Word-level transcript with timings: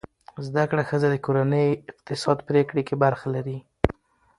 زده 0.45 0.63
کړه 0.69 0.83
ښځه 0.89 1.07
د 1.11 1.15
کورنۍ 1.25 1.67
اقتصادي 1.91 2.43
پریکړې 2.49 2.81
کې 2.87 2.95
برخه 3.03 3.27
لري. 3.35 3.57